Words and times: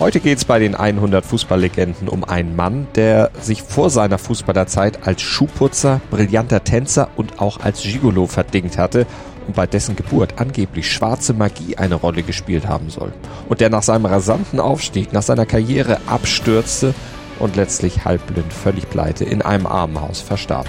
Heute 0.00 0.20
geht 0.20 0.38
es 0.38 0.46
bei 0.46 0.58
den 0.58 0.74
100 0.74 1.26
Fußballlegenden 1.26 2.08
um 2.08 2.24
einen 2.24 2.56
Mann, 2.56 2.86
der 2.94 3.30
sich 3.38 3.62
vor 3.62 3.90
seiner 3.90 4.16
Fußballerzeit 4.16 5.06
als 5.06 5.20
Schuhputzer, 5.20 6.00
brillanter 6.10 6.64
Tänzer 6.64 7.10
und 7.16 7.38
auch 7.38 7.60
als 7.60 7.82
Gigolo 7.82 8.26
verdingt 8.26 8.78
hatte 8.78 9.06
und 9.46 9.56
bei 9.56 9.66
dessen 9.66 9.96
Geburt 9.96 10.40
angeblich 10.40 10.90
schwarze 10.90 11.34
Magie 11.34 11.76
eine 11.76 11.96
Rolle 11.96 12.22
gespielt 12.22 12.66
haben 12.66 12.88
soll. 12.88 13.12
Und 13.50 13.60
der 13.60 13.68
nach 13.68 13.82
seinem 13.82 14.06
rasanten 14.06 14.58
Aufstieg, 14.58 15.12
nach 15.12 15.20
seiner 15.20 15.44
Karriere 15.44 15.98
abstürzte 16.06 16.94
und 17.38 17.56
letztlich 17.56 18.06
halbblind, 18.06 18.54
völlig 18.54 18.88
pleite 18.88 19.26
in 19.26 19.42
einem 19.42 19.66
Armenhaus 19.66 20.22
verstarb. 20.22 20.66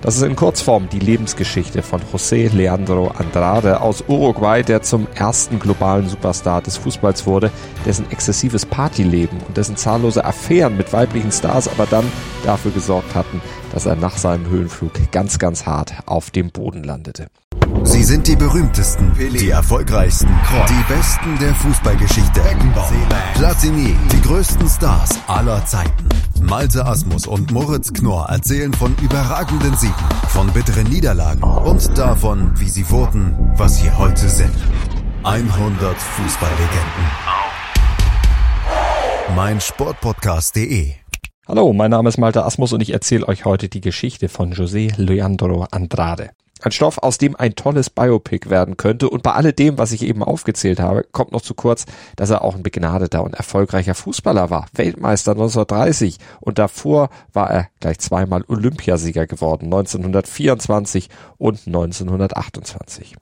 Das 0.00 0.16
ist 0.16 0.22
in 0.22 0.36
Kurzform 0.36 0.88
die 0.88 1.00
Lebensgeschichte 1.00 1.82
von 1.82 2.00
José 2.12 2.54
Leandro 2.54 3.08
Andrade 3.08 3.80
aus 3.80 4.04
Uruguay, 4.06 4.62
der 4.62 4.80
zum 4.82 5.08
ersten 5.14 5.58
globalen 5.58 6.08
Superstar 6.08 6.62
des 6.62 6.76
Fußballs 6.76 7.26
wurde, 7.26 7.50
dessen 7.84 8.08
exzessives 8.10 8.64
Partyleben 8.64 9.38
und 9.48 9.56
dessen 9.56 9.76
zahllose 9.76 10.24
Affären 10.24 10.76
mit 10.76 10.92
weiblichen 10.92 11.32
Stars 11.32 11.66
aber 11.66 11.86
dann 11.86 12.04
dafür 12.44 12.70
gesorgt 12.70 13.07
hatten, 13.14 13.40
dass 13.72 13.86
er 13.86 13.96
nach 13.96 14.16
seinem 14.16 14.48
Höhenflug 14.48 14.92
ganz, 15.10 15.38
ganz 15.38 15.66
hart 15.66 15.94
auf 16.06 16.30
dem 16.30 16.50
Boden 16.50 16.84
landete. 16.84 17.28
Sie 17.84 18.02
sind 18.02 18.26
die 18.26 18.36
berühmtesten, 18.36 19.12
die 19.18 19.50
erfolgreichsten, 19.50 20.28
die 20.68 20.92
besten 20.92 21.38
der 21.38 21.54
Fußballgeschichte. 21.54 22.40
Platini, 23.34 23.96
die 24.12 24.20
größten 24.22 24.68
Stars 24.68 25.18
aller 25.26 25.64
Zeiten. 25.66 26.08
Malte 26.40 26.86
Asmus 26.86 27.26
und 27.26 27.50
Moritz 27.50 27.92
Knorr 27.92 28.28
erzählen 28.28 28.72
von 28.72 28.94
überragenden 29.02 29.76
Siegen, 29.76 29.94
von 30.28 30.48
bitteren 30.52 30.88
Niederlagen 30.88 31.42
und 31.42 31.96
davon, 31.98 32.52
wie 32.56 32.68
sie 32.68 32.88
wurden, 32.90 33.52
was 33.56 33.78
sie 33.78 33.90
heute 33.90 34.28
sind. 34.28 34.54
100 35.24 35.96
Fußballlegenden. 35.96 37.28
Mein 39.34 39.60
Sportpodcast.de 39.60 40.94
Hallo, 41.48 41.72
mein 41.72 41.90
Name 41.90 42.10
ist 42.10 42.18
Malte 42.18 42.44
Asmus 42.44 42.74
und 42.74 42.82
ich 42.82 42.92
erzähle 42.92 43.26
euch 43.26 43.46
heute 43.46 43.70
die 43.70 43.80
Geschichte 43.80 44.28
von 44.28 44.52
José 44.52 44.92
Leandro 44.98 45.66
Andrade. 45.70 46.28
Ein 46.60 46.72
Stoff, 46.72 46.98
aus 46.98 47.16
dem 47.16 47.36
ein 47.36 47.54
tolles 47.54 47.88
Biopic 47.88 48.50
werden 48.50 48.76
könnte. 48.76 49.08
Und 49.08 49.22
bei 49.22 49.32
alledem, 49.32 49.78
was 49.78 49.92
ich 49.92 50.02
eben 50.02 50.22
aufgezählt 50.22 50.78
habe, 50.78 51.06
kommt 51.10 51.32
noch 51.32 51.40
zu 51.40 51.54
kurz, 51.54 51.86
dass 52.16 52.28
er 52.28 52.44
auch 52.44 52.54
ein 52.54 52.62
begnadeter 52.62 53.24
und 53.24 53.32
erfolgreicher 53.32 53.94
Fußballer 53.94 54.50
war. 54.50 54.66
Weltmeister 54.74 55.30
1930. 55.30 56.18
Und 56.40 56.58
davor 56.58 57.08
war 57.32 57.50
er 57.50 57.68
gleich 57.80 57.98
zweimal 57.98 58.44
Olympiasieger 58.46 59.26
geworden, 59.26 59.72
1924 59.72 61.08
und 61.38 61.66
1928. 61.66 63.16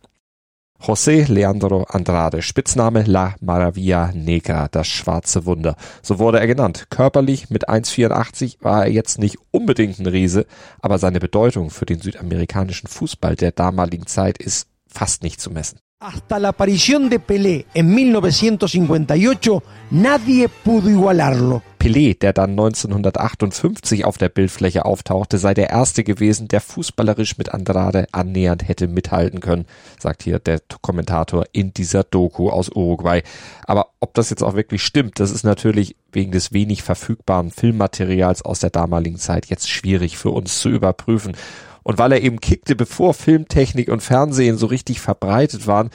José 0.80 1.26
Leandro 1.26 1.84
Andrade, 1.84 2.42
Spitzname 2.42 3.02
La 3.04 3.34
Maravilla 3.40 4.12
Negra, 4.14 4.68
das 4.68 4.86
schwarze 4.86 5.46
Wunder. 5.46 5.76
So 6.02 6.18
wurde 6.18 6.38
er 6.38 6.46
genannt. 6.46 6.86
Körperlich 6.90 7.50
mit 7.50 7.68
1,84 7.68 8.58
war 8.60 8.84
er 8.84 8.92
jetzt 8.92 9.18
nicht 9.18 9.38
unbedingt 9.50 9.98
ein 9.98 10.06
Riese, 10.06 10.46
aber 10.80 10.98
seine 10.98 11.18
Bedeutung 11.18 11.70
für 11.70 11.86
den 11.86 12.00
südamerikanischen 12.00 12.88
Fußball 12.88 13.36
der 13.36 13.52
damaligen 13.52 14.06
Zeit 14.06 14.38
ist 14.38 14.68
fast 14.86 15.22
nicht 15.22 15.40
zu 15.40 15.50
messen. 15.50 15.78
Hasta 15.98 16.36
la 16.36 16.48
aparición 16.48 17.08
de 17.08 17.18
Pelé 17.18 17.64
en 17.72 17.94
1958, 17.94 19.62
nadie 19.90 20.46
pudo 20.48 20.90
igualarlo. 20.90 21.62
Pelé, 21.86 22.18
der 22.18 22.32
dann 22.32 22.50
1958 22.50 24.04
auf 24.04 24.18
der 24.18 24.28
Bildfläche 24.28 24.84
auftauchte, 24.84 25.38
sei 25.38 25.54
der 25.54 25.70
erste 25.70 26.02
gewesen, 26.02 26.48
der 26.48 26.60
fußballerisch 26.60 27.38
mit 27.38 27.54
Andrade 27.54 28.08
annähernd 28.10 28.66
hätte 28.66 28.88
mithalten 28.88 29.38
können, 29.38 29.66
sagt 29.96 30.24
hier 30.24 30.40
der 30.40 30.60
Kommentator 30.82 31.44
in 31.52 31.72
dieser 31.72 32.02
Doku 32.02 32.50
aus 32.50 32.70
Uruguay. 32.70 33.22
Aber 33.68 33.90
ob 34.00 34.14
das 34.14 34.30
jetzt 34.30 34.42
auch 34.42 34.56
wirklich 34.56 34.82
stimmt, 34.82 35.20
das 35.20 35.30
ist 35.30 35.44
natürlich 35.44 35.94
wegen 36.10 36.32
des 36.32 36.52
wenig 36.52 36.82
verfügbaren 36.82 37.52
Filmmaterials 37.52 38.42
aus 38.42 38.58
der 38.58 38.70
damaligen 38.70 39.18
Zeit 39.18 39.46
jetzt 39.46 39.70
schwierig 39.70 40.18
für 40.18 40.30
uns 40.30 40.58
zu 40.58 40.68
überprüfen. 40.70 41.36
Und 41.84 41.98
weil 41.98 42.10
er 42.10 42.20
eben 42.20 42.40
kickte, 42.40 42.74
bevor 42.74 43.14
Filmtechnik 43.14 43.90
und 43.90 44.02
Fernsehen 44.02 44.58
so 44.58 44.66
richtig 44.66 45.00
verbreitet 45.00 45.68
waren, 45.68 45.90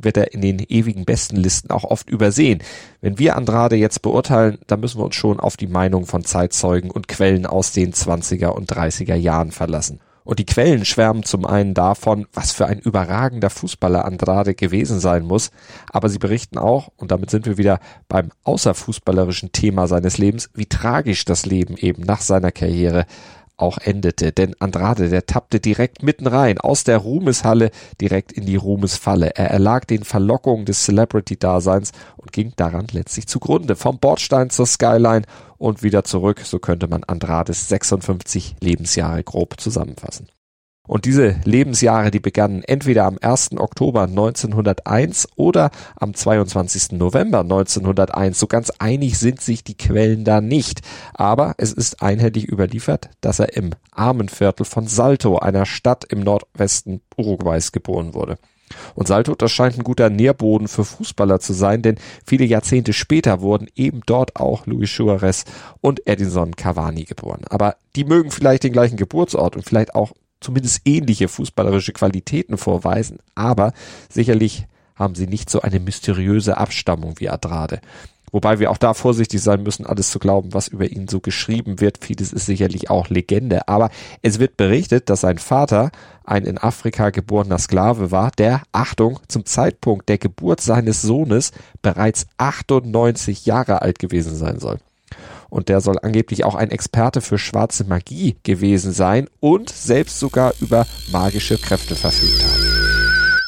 wird 0.00 0.16
er 0.16 0.32
in 0.32 0.40
den 0.40 0.58
ewigen 0.58 1.04
Bestenlisten 1.04 1.70
auch 1.70 1.84
oft 1.84 2.08
übersehen. 2.10 2.62
Wenn 3.00 3.18
wir 3.18 3.36
Andrade 3.36 3.76
jetzt 3.76 4.02
beurteilen, 4.02 4.58
dann 4.66 4.80
müssen 4.80 5.00
wir 5.00 5.04
uns 5.04 5.14
schon 5.14 5.40
auf 5.40 5.56
die 5.56 5.66
Meinung 5.66 6.06
von 6.06 6.24
Zeitzeugen 6.24 6.90
und 6.90 7.08
Quellen 7.08 7.46
aus 7.46 7.72
den 7.72 7.92
20er 7.92 8.48
und 8.48 8.72
30er 8.72 9.14
Jahren 9.14 9.50
verlassen. 9.50 10.00
Und 10.28 10.40
die 10.40 10.44
Quellen 10.44 10.84
schwärmen 10.84 11.22
zum 11.22 11.46
einen 11.46 11.72
davon, 11.72 12.26
was 12.34 12.52
für 12.52 12.66
ein 12.66 12.80
überragender 12.80 13.48
Fußballer 13.48 14.04
Andrade 14.04 14.54
gewesen 14.54 15.00
sein 15.00 15.24
muss, 15.24 15.50
aber 15.90 16.10
sie 16.10 16.18
berichten 16.18 16.58
auch, 16.58 16.90
und 16.98 17.10
damit 17.10 17.30
sind 17.30 17.46
wir 17.46 17.56
wieder 17.56 17.80
beim 18.08 18.28
außerfußballerischen 18.44 19.52
Thema 19.52 19.86
seines 19.86 20.18
Lebens, 20.18 20.50
wie 20.52 20.66
tragisch 20.66 21.24
das 21.24 21.46
Leben 21.46 21.78
eben 21.78 22.02
nach 22.02 22.20
seiner 22.20 22.52
Karriere 22.52 23.06
auch 23.58 23.78
endete. 23.78 24.32
Denn 24.32 24.54
Andrade, 24.60 25.08
der 25.08 25.26
tappte 25.26 25.60
direkt 25.60 26.02
mitten 26.02 26.26
rein, 26.26 26.58
aus 26.58 26.84
der 26.84 26.98
Ruhmeshalle 26.98 27.70
direkt 28.00 28.32
in 28.32 28.46
die 28.46 28.56
Ruhmesfalle. 28.56 29.36
Er 29.36 29.50
erlag 29.50 29.84
den 29.84 30.04
Verlockungen 30.04 30.64
des 30.64 30.84
Celebrity-Daseins 30.84 31.92
und 32.16 32.32
ging 32.32 32.52
daran 32.56 32.86
letztlich 32.92 33.26
zugrunde. 33.26 33.76
Vom 33.76 33.98
Bordstein 33.98 34.50
zur 34.50 34.66
Skyline 34.66 35.22
und 35.58 35.82
wieder 35.82 36.04
zurück. 36.04 36.40
So 36.44 36.58
könnte 36.58 36.88
man 36.88 37.04
Andrades 37.04 37.68
56 37.68 38.56
Lebensjahre 38.60 39.22
grob 39.24 39.60
zusammenfassen. 39.60 40.28
Und 40.88 41.04
diese 41.04 41.36
Lebensjahre, 41.44 42.10
die 42.10 42.18
begannen 42.18 42.64
entweder 42.64 43.04
am 43.04 43.18
1. 43.20 43.58
Oktober 43.58 44.04
1901 44.04 45.28
oder 45.36 45.70
am 45.96 46.14
22. 46.14 46.92
November 46.92 47.40
1901. 47.40 48.38
So 48.38 48.46
ganz 48.46 48.70
einig 48.78 49.18
sind 49.18 49.42
sich 49.42 49.62
die 49.62 49.76
Quellen 49.76 50.24
da 50.24 50.40
nicht. 50.40 50.80
Aber 51.12 51.54
es 51.58 51.74
ist 51.74 52.02
einhellig 52.02 52.48
überliefert, 52.50 53.10
dass 53.20 53.38
er 53.38 53.54
im 53.54 53.72
Armenviertel 53.92 54.64
von 54.64 54.86
Salto, 54.86 55.38
einer 55.38 55.66
Stadt 55.66 56.06
im 56.10 56.20
Nordwesten 56.20 57.02
Uruguays, 57.18 57.70
geboren 57.70 58.14
wurde. 58.14 58.38
Und 58.94 59.08
Salto, 59.08 59.34
das 59.34 59.52
scheint 59.52 59.76
ein 59.76 59.84
guter 59.84 60.08
Nährboden 60.08 60.68
für 60.68 60.84
Fußballer 60.84 61.38
zu 61.38 61.52
sein, 61.52 61.82
denn 61.82 61.96
viele 62.24 62.46
Jahrzehnte 62.46 62.94
später 62.94 63.42
wurden 63.42 63.68
eben 63.76 64.00
dort 64.06 64.36
auch 64.36 64.66
Luis 64.66 64.94
Suarez 64.94 65.44
und 65.82 66.06
Edinson 66.06 66.56
Cavani 66.56 67.04
geboren. 67.04 67.42
Aber 67.50 67.76
die 67.94 68.04
mögen 68.04 68.30
vielleicht 68.30 68.64
den 68.64 68.72
gleichen 68.72 68.96
Geburtsort 68.96 69.54
und 69.54 69.64
vielleicht 69.64 69.94
auch 69.94 70.12
zumindest 70.40 70.82
ähnliche 70.84 71.28
fußballerische 71.28 71.92
Qualitäten 71.92 72.56
vorweisen, 72.56 73.18
aber 73.34 73.72
sicherlich 74.08 74.66
haben 74.94 75.14
sie 75.14 75.26
nicht 75.26 75.48
so 75.48 75.60
eine 75.60 75.80
mysteriöse 75.80 76.56
Abstammung 76.56 77.14
wie 77.18 77.28
Adrade. 77.28 77.80
Wobei 78.30 78.58
wir 78.58 78.70
auch 78.70 78.76
da 78.76 78.94
vorsichtig 78.94 79.42
sein 79.42 79.62
müssen, 79.62 79.86
alles 79.86 80.10
zu 80.10 80.18
glauben, 80.18 80.52
was 80.52 80.68
über 80.68 80.90
ihn 80.90 81.08
so 81.08 81.20
geschrieben 81.20 81.80
wird. 81.80 82.04
Vieles 82.04 82.32
ist 82.32 82.46
sicherlich 82.46 82.90
auch 82.90 83.08
Legende. 83.08 83.68
Aber 83.68 83.90
es 84.20 84.38
wird 84.38 84.56
berichtet, 84.56 85.08
dass 85.08 85.22
sein 85.22 85.38
Vater 85.38 85.90
ein 86.24 86.44
in 86.44 86.58
Afrika 86.58 87.08
geborener 87.08 87.58
Sklave 87.58 88.10
war, 88.10 88.30
der, 88.36 88.62
Achtung, 88.72 89.20
zum 89.28 89.46
Zeitpunkt 89.46 90.10
der 90.10 90.18
Geburt 90.18 90.60
seines 90.60 91.00
Sohnes 91.00 91.52
bereits 91.80 92.26
98 92.36 93.46
Jahre 93.46 93.80
alt 93.80 93.98
gewesen 93.98 94.34
sein 94.34 94.58
soll 94.58 94.78
und 95.50 95.68
der 95.68 95.80
soll 95.80 95.98
angeblich 96.00 96.44
auch 96.44 96.54
ein 96.54 96.70
Experte 96.70 97.20
für 97.20 97.38
schwarze 97.38 97.84
Magie 97.84 98.36
gewesen 98.42 98.92
sein 98.92 99.28
und 99.40 99.70
selbst 99.70 100.18
sogar 100.18 100.52
über 100.60 100.86
magische 101.10 101.58
Kräfte 101.58 101.94
verfügt 101.94 102.44
haben. 102.44 102.68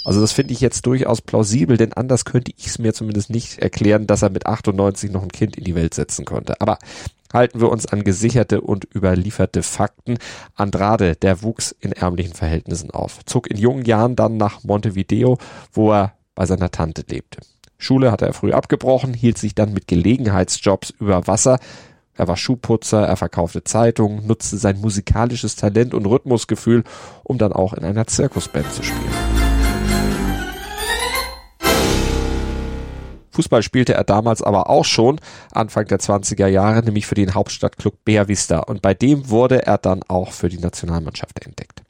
Also 0.05 0.21
das 0.21 0.33
finde 0.33 0.55
ich 0.55 0.61
jetzt 0.61 0.87
durchaus 0.87 1.21
plausibel, 1.21 1.77
denn 1.77 1.93
anders 1.93 2.25
könnte 2.25 2.53
ich 2.57 2.67
es 2.67 2.79
mir 2.79 2.95
zumindest 2.95 3.31
nicht 3.31 3.59
erklären, 3.59 4.07
dass 4.07 4.23
er 4.23 4.31
mit 4.31 4.47
98 4.47 5.11
noch 5.11 5.23
ein 5.23 5.31
Kind 5.31 5.57
in 5.57 5.65
die 5.65 5.75
Welt 5.75 5.95
setzen 5.95 6.25
konnte. 6.25 6.61
Aber 6.61 6.79
halten 7.33 7.61
wir 7.61 7.69
uns 7.69 7.87
an 7.87 8.03
gesicherte 8.03 8.61
und 8.61 8.89
überlieferte 8.95 9.63
Fakten. 9.63 10.19
Andrade, 10.55 11.17
der 11.17 11.43
wuchs 11.43 11.73
in 11.79 11.93
ärmlichen 11.93 12.35
Verhältnissen 12.35 12.91
auf, 12.91 13.25
zog 13.27 13.51
in 13.51 13.57
jungen 13.57 13.85
Jahren 13.85 14.17
dann 14.17 14.37
nach 14.37 14.65
Montevideo, 14.65 15.39
wo 15.73 15.93
er 15.93 16.15
bei 16.35 16.47
seiner 16.47 16.71
Tante 16.71 17.05
lebte. 17.09 17.41
Schule 17.79 18.13
hatte 18.13 18.27
er 18.27 18.35
früh 18.35 18.53
abgebrochen, 18.53 19.15
hielt 19.15 19.39
sich 19.39 19.55
dann 19.55 19.73
mit 19.73 19.87
Gelegenheitsjobs 19.87 20.91
über 20.99 21.27
Wasser, 21.27 21.59
er 22.21 22.29
war 22.29 22.37
Schuhputzer, 22.37 23.07
er 23.07 23.17
verkaufte 23.17 23.65
Zeitungen, 23.65 24.27
nutzte 24.27 24.59
sein 24.59 24.79
musikalisches 24.79 25.57
Talent 25.57 25.95
und 25.95 26.05
Rhythmusgefühl, 26.05 26.85
um 27.25 27.39
dann 27.39 27.55
auch 27.55 27.73
in 27.73 27.83
einer 27.83 28.07
Zirkusband 28.07 28.71
zu 28.71 28.83
spielen. 28.83 29.11
Fußball 33.31 33.63
spielte 33.63 33.95
er 33.95 34.05
damals 34.05 34.43
aber 34.43 34.69
auch 34.69 34.85
schon, 34.85 35.19
Anfang 35.51 35.87
der 35.87 35.99
20er 35.99 36.47
Jahre, 36.47 36.83
nämlich 36.83 37.07
für 37.07 37.15
den 37.15 37.33
Hauptstadtclub 37.33 38.05
Bea 38.05 38.29
Vista. 38.29 38.59
Und 38.59 38.83
bei 38.83 38.93
dem 38.93 39.31
wurde 39.31 39.65
er 39.67 39.79
dann 39.79 40.03
auch 40.07 40.33
für 40.33 40.51
die 40.51 40.59
Nationalmannschaft 40.59 41.43
entdeckt. 41.47 41.83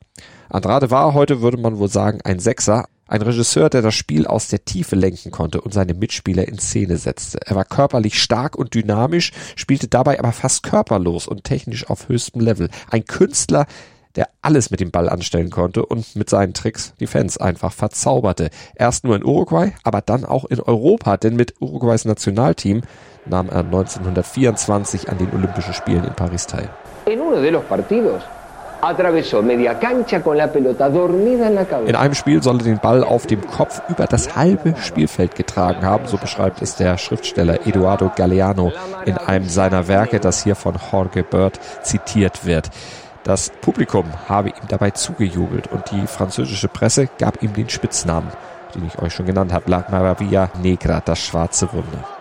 Andrade 0.48 0.92
war 0.92 1.12
heute, 1.12 1.42
würde 1.42 1.56
man 1.56 1.78
wohl 1.78 1.88
sagen, 1.88 2.20
ein 2.22 2.38
Sechser, 2.38 2.86
ein 3.10 3.22
Regisseur, 3.22 3.68
der 3.68 3.82
das 3.82 3.94
Spiel 3.94 4.26
aus 4.26 4.48
der 4.48 4.64
Tiefe 4.64 4.94
lenken 4.94 5.32
konnte 5.32 5.60
und 5.60 5.74
seine 5.74 5.94
Mitspieler 5.94 6.46
in 6.46 6.58
Szene 6.58 6.96
setzte. 6.96 7.40
Er 7.44 7.56
war 7.56 7.64
körperlich 7.64 8.22
stark 8.22 8.56
und 8.56 8.72
dynamisch, 8.72 9.32
spielte 9.56 9.88
dabei 9.88 10.20
aber 10.20 10.30
fast 10.30 10.62
körperlos 10.62 11.26
und 11.26 11.42
technisch 11.42 11.90
auf 11.90 12.08
höchstem 12.08 12.40
Level. 12.40 12.70
Ein 12.88 13.04
Künstler, 13.04 13.66
der 14.14 14.28
alles 14.42 14.70
mit 14.70 14.78
dem 14.78 14.92
Ball 14.92 15.08
anstellen 15.08 15.50
konnte 15.50 15.84
und 15.84 16.14
mit 16.14 16.30
seinen 16.30 16.54
Tricks 16.54 16.94
die 17.00 17.08
Fans 17.08 17.36
einfach 17.36 17.72
verzauberte. 17.72 18.50
Erst 18.76 19.02
nur 19.02 19.16
in 19.16 19.24
Uruguay, 19.24 19.72
aber 19.82 20.02
dann 20.02 20.24
auch 20.24 20.44
in 20.44 20.60
Europa, 20.60 21.16
denn 21.16 21.34
mit 21.34 21.60
Uruguays 21.60 22.04
Nationalteam 22.04 22.82
nahm 23.26 23.48
er 23.48 23.64
1924 23.64 25.08
an 25.08 25.18
den 25.18 25.32
Olympischen 25.32 25.74
Spielen 25.74 26.04
in 26.04 26.14
Paris 26.14 26.46
teil. 26.46 26.70
En 27.06 27.20
uno 27.20 27.40
de 27.40 27.50
los 27.50 27.64
partidos 27.64 28.22
in 31.86 31.96
einem 31.96 32.14
Spiel 32.14 32.42
soll 32.42 32.58
er 32.58 32.64
den 32.64 32.78
Ball 32.78 33.04
auf 33.04 33.26
dem 33.26 33.46
Kopf 33.46 33.82
über 33.88 34.06
das 34.06 34.36
halbe 34.36 34.74
Spielfeld 34.80 35.34
getragen 35.34 35.84
haben, 35.84 36.06
so 36.06 36.16
beschreibt 36.16 36.62
es 36.62 36.76
der 36.76 36.96
Schriftsteller 36.98 37.66
Eduardo 37.66 38.10
Galeano 38.14 38.72
in 39.04 39.18
einem 39.18 39.48
seiner 39.48 39.88
Werke, 39.88 40.20
das 40.20 40.42
hier 40.42 40.54
von 40.54 40.76
Jorge 40.90 41.22
Bird 41.22 41.58
zitiert 41.82 42.44
wird. 42.46 42.70
Das 43.22 43.50
Publikum 43.60 44.06
habe 44.28 44.48
ihm 44.48 44.68
dabei 44.68 44.92
zugejubelt 44.92 45.66
und 45.70 45.90
die 45.90 46.06
französische 46.06 46.68
Presse 46.68 47.08
gab 47.18 47.42
ihm 47.42 47.52
den 47.52 47.68
Spitznamen, 47.68 48.30
den 48.74 48.86
ich 48.86 48.98
euch 49.00 49.14
schon 49.14 49.26
genannt 49.26 49.52
habe, 49.52 49.70
La 49.70 49.84
Maravilla 49.90 50.50
Negra, 50.62 51.02
das 51.04 51.18
schwarze 51.18 51.70
Wunder. 51.72 52.19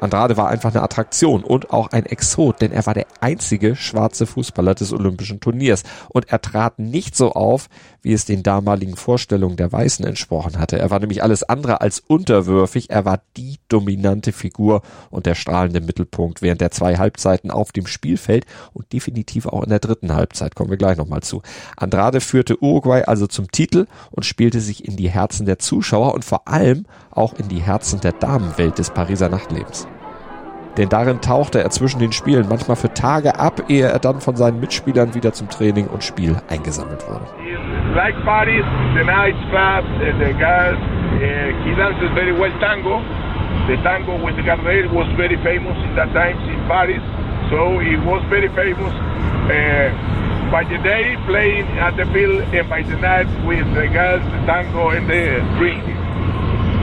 Andrade 0.00 0.36
war 0.36 0.48
einfach 0.48 0.70
eine 0.70 0.82
Attraktion 0.82 1.42
und 1.42 1.70
auch 1.70 1.88
ein 1.88 2.06
Exot, 2.06 2.60
denn 2.60 2.72
er 2.72 2.86
war 2.86 2.94
der 2.94 3.06
einzige 3.20 3.74
schwarze 3.74 4.26
Fußballer 4.26 4.74
des 4.74 4.92
Olympischen 4.92 5.40
Turniers 5.40 5.82
und 6.08 6.28
er 6.30 6.40
trat 6.40 6.78
nicht 6.78 7.16
so 7.16 7.32
auf, 7.32 7.68
wie 8.02 8.12
es 8.12 8.24
den 8.24 8.42
damaligen 8.42 8.96
Vorstellungen 8.96 9.56
der 9.56 9.72
Weißen 9.72 10.04
entsprochen 10.04 10.58
hatte. 10.58 10.78
Er 10.78 10.90
war 10.90 11.00
nämlich 11.00 11.22
alles 11.22 11.42
andere 11.42 11.80
als 11.80 12.00
unterwürfig, 12.00 12.90
er 12.90 13.04
war 13.04 13.20
die 13.36 13.58
dominante 13.68 14.32
Figur 14.32 14.82
und 15.10 15.26
der 15.26 15.34
strahlende 15.34 15.80
Mittelpunkt 15.80 16.42
während 16.42 16.60
der 16.60 16.70
zwei 16.70 16.96
Halbzeiten 16.96 17.50
auf 17.50 17.72
dem 17.72 17.86
Spielfeld 17.86 18.46
und 18.72 18.92
definitiv 18.92 19.46
auch 19.46 19.64
in 19.64 19.70
der 19.70 19.80
dritten 19.80 20.14
Halbzeit, 20.14 20.54
kommen 20.54 20.70
wir 20.70 20.76
gleich 20.76 20.96
nochmal 20.96 21.22
zu. 21.22 21.42
Andrade 21.76 22.20
führte 22.20 22.62
Uruguay 22.62 23.02
also 23.02 23.26
zum 23.26 23.50
Titel 23.50 23.86
und 24.10 24.24
spielte 24.24 24.60
sich 24.60 24.86
in 24.86 24.96
die 24.96 25.10
Herzen 25.10 25.46
der 25.46 25.58
Zuschauer 25.58 26.14
und 26.14 26.24
vor 26.24 26.46
allem 26.46 26.86
auch 27.10 27.34
in 27.34 27.48
die 27.48 27.60
Herzen 27.60 28.00
der 28.00 28.12
Damenwelt 28.12 28.78
des 28.78 28.90
Pariser 28.90 29.28
Nachtlebens. 29.28 29.87
Denn 30.78 30.88
darin 30.88 31.20
tauchte 31.20 31.60
er 31.60 31.70
zwischen 31.70 31.98
den 31.98 32.12
Spielen 32.12 32.46
manchmal 32.48 32.76
für 32.76 32.94
Tage 32.94 33.38
ab, 33.38 33.64
ehe 33.68 33.86
er 33.86 33.98
dann 33.98 34.20
von 34.20 34.36
seinen 34.36 34.60
Mitspielern 34.60 35.12
wieder 35.14 35.32
zum 35.32 35.48
Training 35.50 35.88
und 35.88 36.04
Spiel 36.04 36.36
eingesammelt 36.48 37.04
wurde. 37.08 37.26
Like 37.96 38.14
Paris, 38.24 38.64
the 38.94 39.04
night 39.04 39.34
club, 39.50 39.84
the 39.98 40.32
girls, 40.38 40.78
uh, 40.78 41.64
he 41.64 41.74
dances 41.74 42.08
tango. 42.60 43.02
The 43.66 43.76
tango 43.82 44.16
with 44.24 44.36
Gardel 44.46 44.88
was 44.92 45.08
very 45.16 45.36
famous 45.42 45.76
in 45.84 45.96
that 45.96 46.12
time 46.12 46.38
in 46.48 46.60
Paris, 46.68 47.02
so 47.50 47.78
he 47.80 47.96
was 47.96 48.22
very 48.30 48.48
famous. 48.50 48.94
Uh, 49.50 49.90
by 50.50 50.64
the 50.64 50.78
day 50.78 51.16
playing 51.26 51.66
at 51.78 51.96
the 51.96 52.06
field 52.12 52.42
and 52.54 52.68
by 52.68 52.82
the 52.82 52.96
night 52.96 53.26
with 53.46 53.66
the 53.74 53.88
girls, 53.88 54.22
the 54.24 54.46
tango 54.46 54.90
and 54.90 55.08
the 55.10 55.42
drink. 55.58 55.82
He 55.84 55.94
was 55.94 55.96
a 55.96 55.96
Bohemian. 55.96 56.78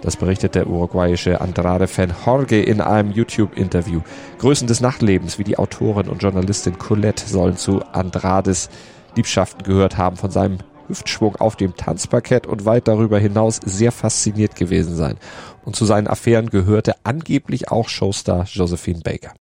Das 0.00 0.16
berichtet 0.16 0.54
der 0.54 0.66
uruguayische 0.66 1.40
Andrade-Fan 1.40 2.12
Jorge 2.24 2.62
in 2.62 2.80
einem 2.80 3.12
YouTube-Interview. 3.12 4.00
Größen 4.38 4.66
des 4.66 4.80
Nachtlebens 4.80 5.38
wie 5.38 5.44
die 5.44 5.58
Autorin 5.58 6.08
und 6.08 6.22
Journalistin 6.22 6.78
Colette 6.78 7.26
sollen 7.26 7.56
zu 7.56 7.82
Andrades 7.92 8.70
Liebschaften 9.16 9.64
gehört 9.64 9.98
haben, 9.98 10.16
von 10.16 10.30
seinem 10.30 10.58
Hüftschwung 10.88 11.36
auf 11.36 11.56
dem 11.56 11.76
Tanzparkett 11.76 12.46
und 12.46 12.64
weit 12.64 12.88
darüber 12.88 13.18
hinaus 13.18 13.60
sehr 13.64 13.92
fasziniert 13.92 14.56
gewesen 14.56 14.94
sein. 14.94 15.16
Und 15.64 15.76
zu 15.76 15.84
seinen 15.84 16.06
Affären 16.06 16.50
gehörte 16.50 16.94
angeblich 17.04 17.70
auch 17.70 17.88
Showstar 17.88 18.44
Josephine 18.44 19.00
Baker. 19.00 19.32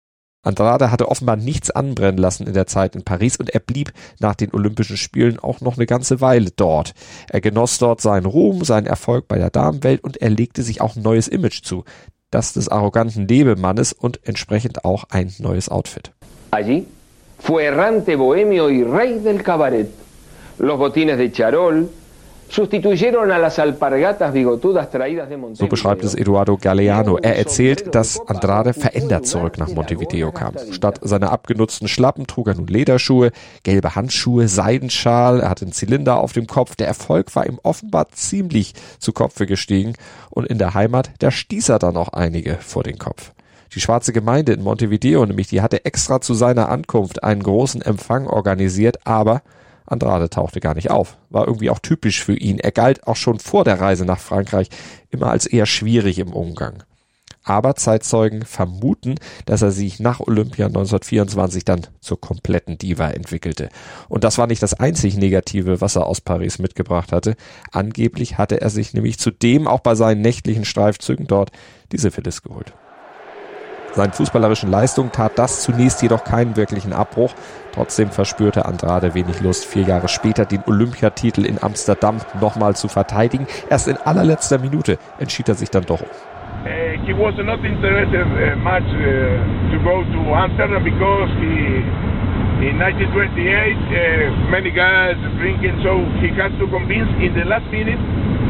Andrade 0.43 0.91
hatte 0.91 1.07
offenbar 1.07 1.35
nichts 1.35 1.69
anbrennen 1.69 2.17
lassen 2.17 2.47
in 2.47 2.53
der 2.53 2.65
Zeit 2.65 2.95
in 2.95 3.03
Paris 3.03 3.38
und 3.38 3.51
er 3.51 3.59
blieb 3.59 3.93
nach 4.19 4.33
den 4.33 4.53
Olympischen 4.53 4.97
Spielen 4.97 5.38
auch 5.38 5.61
noch 5.61 5.77
eine 5.77 5.85
ganze 5.85 6.19
Weile 6.19 6.49
dort. 6.55 6.93
Er 7.29 7.41
genoss 7.41 7.77
dort 7.77 8.01
seinen 8.01 8.25
Ruhm, 8.25 8.63
seinen 8.63 8.88
Erfolg 8.88 9.27
bei 9.27 9.38
der 9.38 9.51
Damenwelt 9.51 10.03
und 10.03 10.17
er 10.17 10.29
legte 10.29 10.63
sich 10.63 10.81
auch 10.81 10.95
ein 10.95 11.03
neues 11.03 11.27
Image 11.27 11.61
zu. 11.63 11.83
Das 12.31 12.53
des 12.53 12.69
arroganten 12.69 13.27
Lebemannes 13.27 13.93
und 13.93 14.19
entsprechend 14.23 14.83
auch 14.83 15.03
ein 15.09 15.31
neues 15.38 15.69
Outfit. 15.69 16.11
Allí 16.51 16.85
fue 17.38 17.63
errante 17.63 18.17
bohemio 18.17 18.69
y 18.69 18.83
rey 18.83 19.19
del 19.19 19.43
cabaret. 19.43 19.89
Los 20.57 20.79
botines 20.79 21.17
de 21.17 21.31
charol, 21.31 21.88
so 25.53 25.68
beschreibt 25.68 26.03
es 26.03 26.15
Eduardo 26.15 26.57
Galeano. 26.57 27.18
Er 27.18 27.38
erzählt, 27.38 27.95
dass 27.95 28.19
Andrade 28.27 28.74
verändert 28.74 29.25
zurück 29.25 29.57
nach 29.57 29.69
Montevideo 29.69 30.31
kam. 30.31 30.56
Statt 30.71 31.00
seiner 31.01 31.31
abgenutzten 31.31 31.88
Schlappen 31.88 32.27
trug 32.27 32.48
er 32.48 32.56
nun 32.56 32.68
Lederschuhe, 32.68 33.31
gelbe 33.63 33.95
Handschuhe, 33.95 34.50
Seidenschal, 34.50 35.39
er 35.39 35.50
hatte 35.50 35.65
einen 35.65 35.71
Zylinder 35.71 36.19
auf 36.19 36.33
dem 36.33 36.48
Kopf. 36.48 36.75
Der 36.75 36.88
Erfolg 36.88 37.33
war 37.36 37.45
ihm 37.45 37.59
offenbar 37.63 38.09
ziemlich 38.09 38.74
zu 39.00 39.13
Kopfe 39.13 39.45
gestiegen 39.45 39.94
und 40.30 40.45
in 40.45 40.57
der 40.57 40.74
Heimat, 40.74 41.12
da 41.19 41.31
stieß 41.31 41.69
er 41.69 41.80
dann 41.80 41.95
auch 41.95 42.09
einige 42.09 42.56
vor 42.56 42.83
den 42.83 42.98
Kopf. 42.98 43.31
Die 43.74 43.80
schwarze 43.80 44.12
Gemeinde 44.12 44.51
in 44.51 44.63
Montevideo 44.63 45.25
nämlich, 45.25 45.48
die 45.48 45.62
hatte 45.62 45.86
extra 45.86 46.19
zu 46.19 46.33
seiner 46.33 46.68
Ankunft 46.68 47.24
einen 47.24 47.44
großen 47.44 47.81
Empfang 47.81 48.27
organisiert, 48.27 49.00
aber 49.06 49.42
Andrade 49.91 50.29
tauchte 50.29 50.59
gar 50.59 50.75
nicht 50.75 50.89
auf. 50.89 51.17
War 51.29 51.47
irgendwie 51.47 51.69
auch 51.69 51.79
typisch 51.79 52.23
für 52.23 52.35
ihn. 52.35 52.59
Er 52.59 52.71
galt 52.71 53.07
auch 53.07 53.15
schon 53.15 53.39
vor 53.39 53.63
der 53.63 53.79
Reise 53.79 54.05
nach 54.05 54.19
Frankreich 54.19 54.69
immer 55.09 55.29
als 55.29 55.45
eher 55.45 55.65
schwierig 55.65 56.19
im 56.19 56.33
Umgang. 56.33 56.83
Aber 57.43 57.75
Zeitzeugen 57.75 58.43
vermuten, 58.43 59.15
dass 59.45 59.63
er 59.63 59.71
sich 59.71 59.99
nach 59.99 60.19
Olympia 60.19 60.67
1924 60.67 61.65
dann 61.65 61.88
zur 61.99 62.21
kompletten 62.21 62.77
Diva 62.77 63.09
entwickelte. 63.09 63.69
Und 64.09 64.23
das 64.23 64.38
war 64.38 64.45
nicht 64.45 64.61
das 64.61 64.75
einzig 64.75 65.17
Negative, 65.17 65.81
was 65.81 65.95
er 65.95 66.05
aus 66.05 66.21
Paris 66.21 66.59
mitgebracht 66.59 67.11
hatte. 67.11 67.35
Angeblich 67.71 68.38
hatte 68.38 68.61
er 68.61 68.69
sich 68.69 68.93
nämlich 68.93 69.17
zudem 69.17 69.67
auch 69.67 69.79
bei 69.79 69.95
seinen 69.95 70.21
nächtlichen 70.21 70.65
Streifzügen 70.65 71.25
dort 71.25 71.51
die 71.91 71.97
Syphilis 71.97 72.43
geholt. 72.43 72.73
Seinen 73.93 74.13
fußballerischen 74.13 74.71
Leistungen 74.71 75.11
tat 75.11 75.33
das 75.38 75.63
zunächst 75.63 76.01
jedoch 76.01 76.23
keinen 76.23 76.55
wirklichen 76.55 76.93
Abbruch. 76.93 77.33
Trotzdem 77.73 78.09
verspürte 78.09 78.65
Andrade 78.65 79.13
wenig 79.13 79.41
Lust, 79.41 79.65
vier 79.65 79.83
Jahre 79.83 80.07
später 80.07 80.45
den 80.45 80.63
Olympiatitel 80.65 81.45
in 81.45 81.61
Amsterdam 81.61 82.17
nochmal 82.39 82.75
zu 82.75 82.88
verteidigen. 82.88 83.47
Erst 83.69 83.89
in 83.89 83.97
allerletzter 83.97 84.59
Minute 84.59 84.97
entschied 85.19 85.49
er 85.49 85.55
sich 85.55 85.69
dann 85.69 85.83
doch 85.85 86.01
um. 86.01 86.07
Uh, 86.63 86.93
he 87.07 87.13
was 87.13 87.33
not 87.41 87.57
interested 87.65 88.21
uh, 88.21 88.55
much 88.61 88.85
uh, 88.85 89.73
to 89.73 89.81
go 89.83 90.03
to 90.13 90.19
Amsterdam 90.35 90.83
because 90.83 91.31
he, 91.41 91.81
in 92.61 92.77
1928 92.77 93.17
uh, 93.17 94.51
many 94.51 94.69
guys 94.69 95.17
drinking, 95.41 95.73
so 95.81 96.05
he 96.21 96.29
had 96.38 96.53
to 96.59 96.67
convince 96.69 97.09
in 97.17 97.33
the 97.33 97.43
last 97.49 97.65
minute 97.71 97.97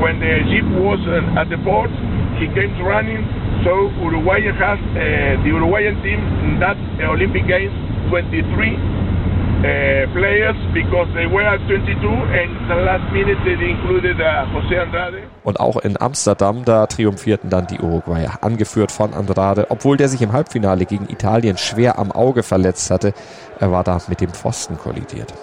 when 0.03 0.19
the 0.19 0.43
jeep 0.51 0.67
was 0.75 0.99
uh, 1.07 1.39
at 1.39 1.47
the 1.47 1.57
port, 1.63 1.89
he 2.35 2.51
came 2.51 2.75
running 2.83 3.23
So 3.63 3.91
Uruguay 4.01 4.41
has 4.41 4.79
uh, 4.79 5.43
the 5.43 5.49
Uruguayan 5.49 6.01
team 6.01 6.19
in 6.43 6.59
that 6.59 6.77
uh, 6.99 7.11
Olympic 7.13 7.45
Games 7.45 7.71
23 8.09 8.73
uh, 8.73 10.09
players 10.17 10.57
because 10.73 11.07
they 11.13 11.27
were 11.27 11.45
22 11.67 12.09
and 12.09 12.49
the 12.67 12.75
last 12.81 13.05
minute 13.13 13.37
they 13.45 13.53
included 13.69 14.19
uh, 14.19 14.47
José 14.49 14.79
Andrade. 14.81 15.21
Und 15.43 15.59
auch 15.59 15.77
in 15.77 15.95
Amsterdam, 16.01 16.65
da 16.65 16.87
triumphierten 16.87 17.51
dann 17.51 17.67
die 17.67 17.79
Uruguayer, 17.79 18.39
angeführt 18.41 18.91
von 18.91 19.13
Andrade, 19.13 19.67
obwohl 19.69 19.95
der 19.95 20.07
sich 20.07 20.23
im 20.23 20.31
Halbfinale 20.31 20.85
gegen 20.85 21.07
Italien 21.09 21.57
schwer 21.57 21.99
am 21.99 22.11
Auge 22.11 22.41
verletzt 22.41 22.89
hatte. 22.89 23.13
Er 23.59 23.71
war 23.71 23.83
da 23.83 23.99
mit 24.07 24.21
dem 24.21 24.31
Pfosten 24.31 24.79
kollidiert. 24.79 25.35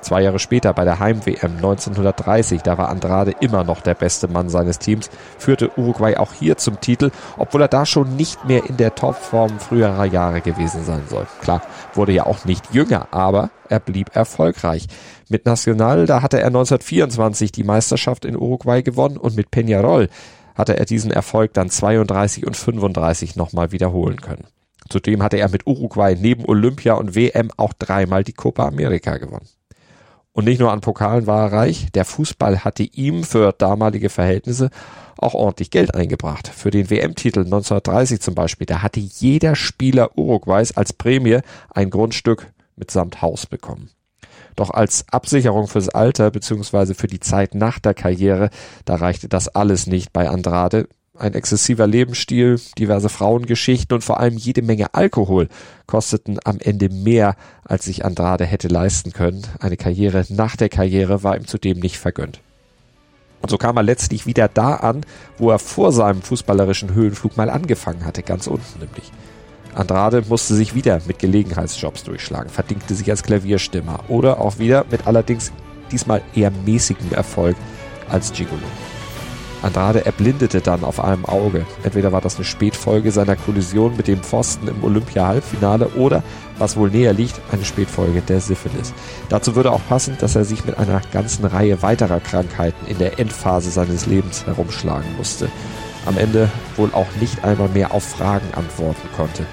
Zwei 0.00 0.22
Jahre 0.22 0.38
später 0.38 0.72
bei 0.72 0.84
der 0.84 0.98
Heim-WM 0.98 1.56
1930, 1.56 2.62
da 2.62 2.78
war 2.78 2.88
Andrade 2.88 3.34
immer 3.40 3.64
noch 3.64 3.80
der 3.80 3.94
beste 3.94 4.28
Mann 4.28 4.48
seines 4.48 4.78
Teams, 4.78 5.10
führte 5.38 5.70
Uruguay 5.76 6.16
auch 6.16 6.32
hier 6.32 6.56
zum 6.56 6.80
Titel, 6.80 7.10
obwohl 7.36 7.62
er 7.62 7.68
da 7.68 7.84
schon 7.86 8.16
nicht 8.16 8.44
mehr 8.44 8.64
in 8.68 8.76
der 8.76 8.94
Topform 8.94 9.58
früherer 9.58 10.04
Jahre 10.04 10.40
gewesen 10.40 10.84
sein 10.84 11.02
soll. 11.08 11.26
Klar, 11.40 11.62
wurde 11.94 12.12
ja 12.12 12.26
auch 12.26 12.44
nicht 12.44 12.72
jünger, 12.72 13.08
aber 13.10 13.50
er 13.68 13.80
blieb 13.80 14.14
erfolgreich. 14.14 14.86
Mit 15.28 15.46
Nacional, 15.46 16.06
da 16.06 16.22
hatte 16.22 16.38
er 16.38 16.46
1924 16.46 17.52
die 17.52 17.64
Meisterschaft 17.64 18.24
in 18.24 18.36
Uruguay 18.36 18.82
gewonnen 18.82 19.16
und 19.16 19.36
mit 19.36 19.48
Peñarol 19.48 20.08
hatte 20.54 20.76
er 20.76 20.84
diesen 20.84 21.10
Erfolg 21.10 21.54
dann 21.54 21.70
32 21.70 22.46
und 22.46 22.56
35 22.56 23.36
nochmal 23.36 23.72
wiederholen 23.72 24.20
können. 24.20 24.46
Zudem 24.88 25.22
hatte 25.22 25.36
er 25.36 25.48
mit 25.48 25.66
Uruguay 25.66 26.16
neben 26.18 26.44
Olympia 26.44 26.94
und 26.94 27.14
WM 27.14 27.50
auch 27.56 27.72
dreimal 27.72 28.24
die 28.24 28.32
Copa 28.32 28.66
America 28.66 29.18
gewonnen. 29.18 29.46
Und 30.38 30.44
nicht 30.44 30.60
nur 30.60 30.70
an 30.70 30.80
Pokalen 30.80 31.26
war 31.26 31.46
er 31.46 31.52
reich, 31.52 31.88
der 31.94 32.04
Fußball 32.04 32.62
hatte 32.62 32.84
ihm 32.84 33.24
für 33.24 33.52
damalige 33.52 34.08
Verhältnisse 34.08 34.70
auch 35.16 35.34
ordentlich 35.34 35.72
Geld 35.72 35.96
eingebracht. 35.96 36.46
Für 36.46 36.70
den 36.70 36.90
WM-Titel 36.90 37.40
1930 37.40 38.20
zum 38.20 38.36
Beispiel, 38.36 38.64
da 38.64 38.80
hatte 38.80 39.00
jeder 39.00 39.56
Spieler 39.56 40.16
Uruguays 40.16 40.76
als 40.76 40.92
Prämie 40.92 41.40
ein 41.70 41.90
Grundstück 41.90 42.52
mitsamt 42.76 43.20
Haus 43.20 43.46
bekommen. 43.46 43.90
Doch 44.54 44.70
als 44.70 45.06
Absicherung 45.10 45.66
fürs 45.66 45.88
Alter 45.88 46.30
bzw. 46.30 46.94
für 46.94 47.08
die 47.08 47.18
Zeit 47.18 47.56
nach 47.56 47.80
der 47.80 47.94
Karriere, 47.94 48.50
da 48.84 48.94
reichte 48.94 49.28
das 49.28 49.48
alles 49.48 49.88
nicht 49.88 50.12
bei 50.12 50.28
Andrade. 50.28 50.88
Ein 51.18 51.34
exzessiver 51.34 51.88
Lebensstil, 51.88 52.60
diverse 52.78 53.08
Frauengeschichten 53.08 53.96
und 53.96 54.04
vor 54.04 54.20
allem 54.20 54.36
jede 54.36 54.62
Menge 54.62 54.94
Alkohol 54.94 55.48
kosteten 55.86 56.38
am 56.44 56.58
Ende 56.60 56.90
mehr, 56.90 57.34
als 57.64 57.86
sich 57.86 58.04
Andrade 58.04 58.44
hätte 58.44 58.68
leisten 58.68 59.12
können. 59.12 59.42
Eine 59.58 59.76
Karriere 59.76 60.24
nach 60.28 60.54
der 60.54 60.68
Karriere 60.68 61.24
war 61.24 61.36
ihm 61.36 61.46
zudem 61.46 61.80
nicht 61.80 61.98
vergönnt. 61.98 62.40
Und 63.42 63.50
so 63.50 63.58
kam 63.58 63.76
er 63.76 63.82
letztlich 63.82 64.26
wieder 64.26 64.46
da 64.46 64.76
an, 64.76 65.00
wo 65.38 65.50
er 65.50 65.58
vor 65.58 65.90
seinem 65.90 66.22
fußballerischen 66.22 66.94
Höhenflug 66.94 67.36
mal 67.36 67.50
angefangen 67.50 68.04
hatte, 68.04 68.22
ganz 68.22 68.46
unten 68.46 68.78
nämlich. 68.78 69.10
Andrade 69.74 70.22
musste 70.28 70.54
sich 70.54 70.76
wieder 70.76 71.00
mit 71.06 71.18
Gelegenheitsjobs 71.18 72.04
durchschlagen, 72.04 72.48
verdingte 72.50 72.94
sich 72.94 73.10
als 73.10 73.24
Klavierstimmer 73.24 74.04
oder 74.08 74.40
auch 74.40 74.58
wieder 74.58 74.84
mit 74.90 75.06
allerdings 75.08 75.52
diesmal 75.90 76.22
eher 76.34 76.52
mäßigem 76.64 77.12
Erfolg 77.12 77.56
als 78.08 78.32
Gigolo. 78.32 78.62
Andrade 79.62 80.06
erblindete 80.06 80.60
dann 80.60 80.84
auf 80.84 81.02
einem 81.02 81.24
Auge. 81.24 81.66
Entweder 81.82 82.12
war 82.12 82.20
das 82.20 82.36
eine 82.36 82.44
Spätfolge 82.44 83.10
seiner 83.10 83.36
Kollision 83.36 83.96
mit 83.96 84.08
dem 84.08 84.22
Pfosten 84.22 84.68
im 84.68 84.84
Olympia-Halbfinale 84.84 85.88
oder, 85.96 86.22
was 86.58 86.76
wohl 86.76 86.90
näher 86.90 87.12
liegt, 87.12 87.40
eine 87.52 87.64
Spätfolge 87.64 88.20
der 88.20 88.40
Syphilis. 88.40 88.92
Dazu 89.28 89.56
würde 89.56 89.72
auch 89.72 89.86
passen, 89.88 90.16
dass 90.20 90.36
er 90.36 90.44
sich 90.44 90.64
mit 90.64 90.78
einer 90.78 91.00
ganzen 91.12 91.44
Reihe 91.44 91.82
weiterer 91.82 92.20
Krankheiten 92.20 92.86
in 92.86 92.98
der 92.98 93.18
Endphase 93.18 93.70
seines 93.70 94.06
Lebens 94.06 94.46
herumschlagen 94.46 95.16
musste. 95.16 95.48
Am 96.06 96.16
Ende 96.16 96.50
wohl 96.76 96.90
auch 96.92 97.08
nicht 97.20 97.44
einmal 97.44 97.68
mehr 97.68 97.92
auf 97.92 98.04
Fragen 98.04 98.46
antworten 98.54 99.08
konnte 99.16 99.44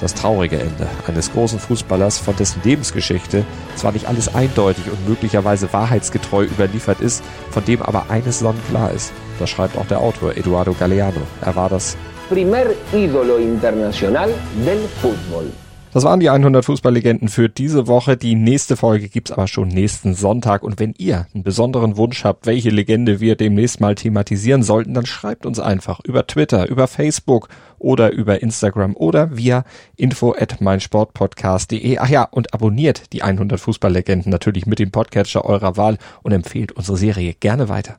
das 0.00 0.14
traurige 0.14 0.58
Ende 0.58 0.88
eines 1.06 1.32
großen 1.32 1.58
Fußballers, 1.58 2.18
von 2.18 2.36
dessen 2.36 2.62
Lebensgeschichte 2.62 3.44
zwar 3.76 3.92
nicht 3.92 4.06
alles 4.06 4.34
eindeutig 4.34 4.84
und 4.90 5.08
möglicherweise 5.08 5.72
wahrheitsgetreu 5.72 6.44
überliefert 6.44 7.00
ist, 7.00 7.22
von 7.50 7.64
dem 7.64 7.82
aber 7.82 8.10
eines 8.10 8.38
sonnenklar 8.38 8.92
ist. 8.92 9.12
Das 9.38 9.50
schreibt 9.50 9.76
auch 9.76 9.86
der 9.86 10.00
Autor 10.00 10.36
Eduardo 10.36 10.74
Galeano. 10.74 11.20
Er 11.40 11.54
war 11.54 11.68
das 11.68 11.96
primer 12.28 12.66
ídolo 12.92 13.36
internacional 13.36 14.30
del 14.64 14.80
fútbol. 15.00 15.46
Das 15.90 16.04
waren 16.04 16.20
die 16.20 16.28
100 16.28 16.66
Fußballlegenden 16.66 17.28
für 17.28 17.48
diese 17.48 17.86
Woche. 17.86 18.18
Die 18.18 18.34
nächste 18.34 18.76
Folge 18.76 19.08
gibt's 19.08 19.32
aber 19.32 19.48
schon 19.48 19.68
nächsten 19.68 20.14
Sonntag. 20.14 20.62
Und 20.62 20.78
wenn 20.78 20.94
ihr 20.98 21.26
einen 21.32 21.42
besonderen 21.42 21.96
Wunsch 21.96 22.24
habt, 22.24 22.44
welche 22.44 22.68
Legende 22.68 23.20
wir 23.20 23.36
demnächst 23.36 23.80
mal 23.80 23.94
thematisieren 23.94 24.62
sollten, 24.62 24.92
dann 24.92 25.06
schreibt 25.06 25.46
uns 25.46 25.58
einfach 25.58 26.00
über 26.04 26.26
Twitter, 26.26 26.68
über 26.68 26.88
Facebook 26.88 27.48
oder 27.78 28.12
über 28.12 28.42
Instagram 28.42 28.96
oder 28.96 29.36
via 29.38 29.64
info 29.96 30.34
at 30.38 30.60
meinsportpodcast.de. 30.60 31.98
Ach 31.98 32.08
ja, 32.08 32.24
und 32.24 32.52
abonniert 32.52 33.12
die 33.14 33.22
100 33.22 33.58
Fußballlegenden 33.58 34.30
natürlich 34.30 34.66
mit 34.66 34.80
dem 34.80 34.90
Podcatcher 34.90 35.46
eurer 35.46 35.78
Wahl 35.78 35.96
und 36.22 36.32
empfehlt 36.32 36.72
unsere 36.72 36.98
Serie 36.98 37.32
gerne 37.32 37.70
weiter. 37.70 37.98